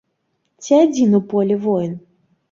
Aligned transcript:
Ці 0.63 0.75
адзін 0.85 1.13
у 1.17 1.19
полі 1.33 1.55
воін? 1.67 1.93